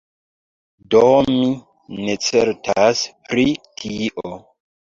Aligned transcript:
Do 0.95 1.01
mi 1.27 1.51
ne 2.07 2.17
certas 2.31 3.05
pri 3.29 3.47
tio. 3.83 4.35